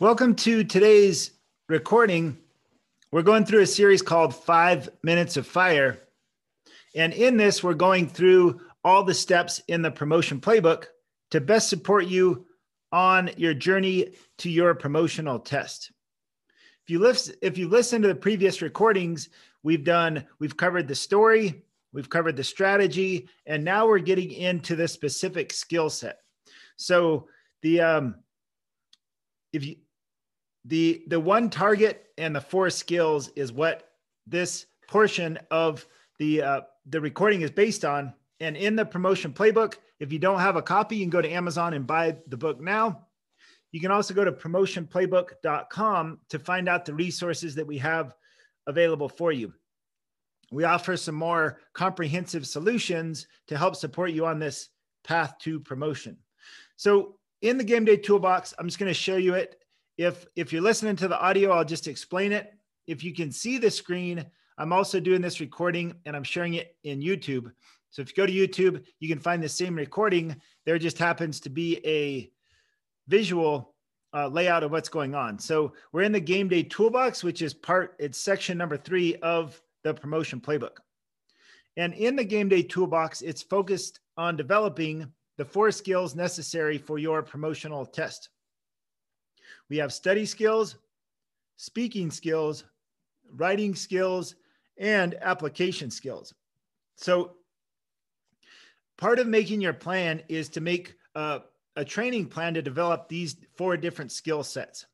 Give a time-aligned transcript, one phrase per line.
[0.00, 1.30] Welcome to today's
[1.68, 2.36] recording.
[3.12, 6.00] We're going through a series called Five Minutes of Fire.
[6.96, 10.86] And in this, we're going through all the steps in the promotion playbook
[11.30, 12.44] to best support you
[12.90, 15.92] on your journey to your promotional test.
[16.82, 19.28] If you listen, if you listen to the previous recordings,
[19.62, 24.74] we've done, we've covered the story, we've covered the strategy, and now we're getting into
[24.74, 26.18] the specific skill set.
[26.74, 27.28] So
[27.62, 28.16] the um,
[29.52, 29.76] if you
[30.64, 33.90] the the one target and the four skills is what
[34.26, 35.86] this portion of
[36.18, 38.14] the uh, the recording is based on.
[38.40, 41.30] And in the promotion playbook if you don't have a copy you can go to
[41.30, 43.06] amazon and buy the book now.
[43.72, 48.14] You can also go to promotionplaybook.com to find out the resources that we have
[48.66, 49.52] available for you.
[50.52, 54.68] We offer some more comprehensive solutions to help support you on this
[55.02, 56.18] path to promotion.
[56.76, 59.56] So in the game day toolbox i'm just going to show you it
[59.96, 62.52] if if you're listening to the audio, I'll just explain it.
[62.86, 64.24] If you can see the screen,
[64.58, 67.50] I'm also doing this recording and I'm sharing it in YouTube.
[67.90, 70.36] So if you go to YouTube, you can find the same recording.
[70.66, 72.30] There just happens to be a
[73.08, 73.74] visual
[74.12, 75.38] uh, layout of what's going on.
[75.38, 79.60] So we're in the game day toolbox, which is part, it's section number three of
[79.82, 80.78] the promotion playbook.
[81.76, 86.98] And in the game day toolbox, it's focused on developing the four skills necessary for
[86.98, 88.28] your promotional test.
[89.70, 90.76] We have study skills,
[91.56, 92.64] speaking skills,
[93.32, 94.34] writing skills,
[94.78, 96.34] and application skills.
[96.96, 97.32] So,
[98.96, 101.40] part of making your plan is to make a,
[101.76, 104.86] a training plan to develop these four different skill sets.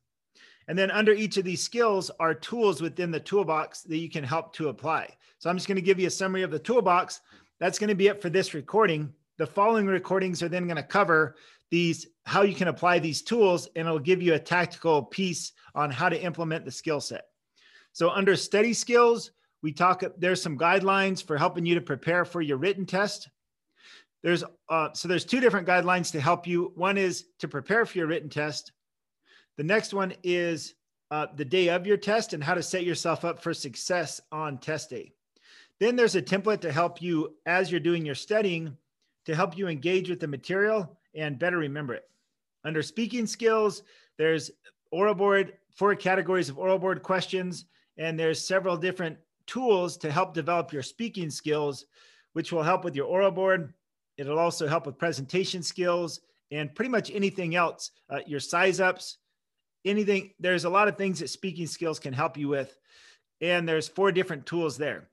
[0.67, 4.23] And then under each of these skills are tools within the toolbox that you can
[4.23, 5.15] help to apply.
[5.39, 7.21] So I'm just going to give you a summary of the toolbox.
[7.59, 9.13] That's going to be it for this recording.
[9.41, 11.35] The following recordings are then going to cover
[11.71, 15.89] these how you can apply these tools and it'll give you a tactical piece on
[15.89, 17.23] how to implement the skill set.
[17.91, 19.31] So under study skills
[19.63, 23.29] we talk there's some guidelines for helping you to prepare for your written test.
[24.21, 26.71] There's uh, so there's two different guidelines to help you.
[26.75, 28.73] One is to prepare for your written test.
[29.57, 30.75] The next one is
[31.09, 34.59] uh, the day of your test and how to set yourself up for success on
[34.59, 35.13] test day.
[35.79, 38.77] Then there's a template to help you as you're doing your studying
[39.25, 42.09] to help you engage with the material and better remember it.
[42.63, 43.83] Under speaking skills,
[44.17, 44.51] there's
[44.91, 47.65] oral board, four categories of oral board questions,
[47.97, 49.17] and there's several different
[49.47, 51.85] tools to help develop your speaking skills,
[52.33, 53.73] which will help with your oral board.
[54.17, 56.21] It'll also help with presentation skills
[56.51, 59.17] and pretty much anything else, uh, your size ups,
[59.85, 60.31] anything.
[60.39, 62.77] There's a lot of things that speaking skills can help you with.
[63.39, 65.09] And there's four different tools there.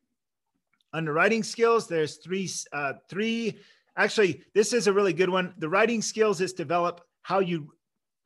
[0.92, 3.58] Under writing skills, there's three, uh, three
[3.98, 5.52] Actually, this is a really good one.
[5.58, 7.72] The writing skills is develop how you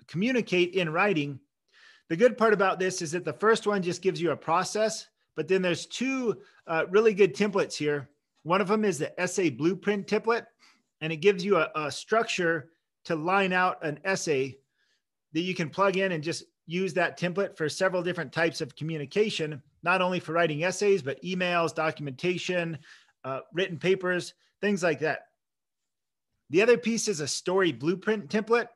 [0.06, 1.40] communicate in writing.
[2.10, 5.06] The good part about this is that the first one just gives you a process,
[5.34, 8.10] but then there's two uh, really good templates here.
[8.42, 10.44] One of them is the essay blueprint template,
[11.00, 12.68] and it gives you a, a structure
[13.06, 14.58] to line out an essay
[15.32, 18.76] that you can plug in and just use that template for several different types of
[18.76, 22.78] communication, not only for writing essays, but emails, documentation,
[23.24, 25.28] uh, written papers, things like that.
[26.52, 28.68] The other piece is a story blueprint template.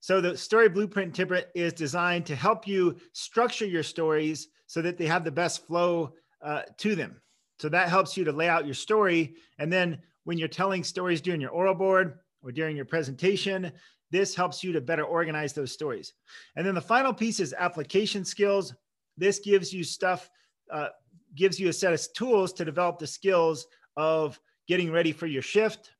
[0.00, 4.96] So the story blueprint template is designed to help you structure your stories so that
[4.96, 7.20] they have the best flow uh, to them.
[7.58, 9.34] So that helps you to lay out your story.
[9.58, 13.70] And then when you're telling stories during your oral board or during your presentation,
[14.10, 16.14] this helps you to better organize those stories.
[16.56, 18.74] And then the final piece is application skills.
[19.18, 20.30] This gives you stuff,
[20.70, 20.88] uh,
[21.34, 23.66] gives you a set of tools to develop the skills
[23.98, 25.90] of getting ready for your shift,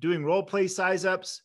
[0.00, 1.42] doing role play size ups.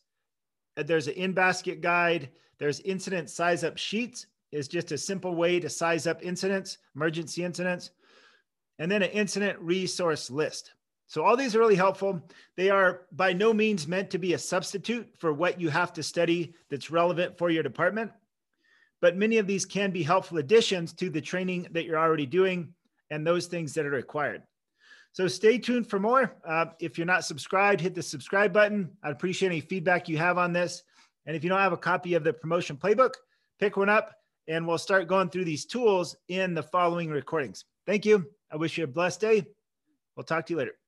[0.76, 2.30] Uh, there's an in basket guide.
[2.58, 7.44] There's incident size up sheets is just a simple way to size up incidents, emergency
[7.44, 7.90] incidents,
[8.78, 10.72] and then an incident resource list.
[11.06, 12.22] So all these are really helpful.
[12.56, 16.02] They are by no means meant to be a substitute for what you have to
[16.02, 18.12] study that's relevant for your department,
[19.00, 22.72] but many of these can be helpful additions to the training that you're already doing
[23.10, 24.42] and those things that are required.
[25.12, 26.36] So stay tuned for more.
[26.46, 28.90] Uh, if you're not subscribed, hit the subscribe button.
[29.02, 30.82] I'd appreciate any feedback you have on this.
[31.26, 33.14] And if you don't have a copy of the promotion playbook,
[33.58, 34.14] pick one up
[34.48, 37.64] and we'll start going through these tools in the following recordings.
[37.86, 38.26] Thank you.
[38.50, 39.46] I wish you a blessed day.
[40.16, 40.79] We'll talk to you later.